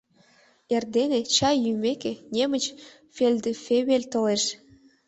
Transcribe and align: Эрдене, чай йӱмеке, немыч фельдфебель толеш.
Эрдене, 0.75 1.19
чай 1.35 1.55
йӱмеке, 1.65 2.11
немыч 2.33 2.65
фельдфебель 3.15 4.09
толеш. 4.13 4.43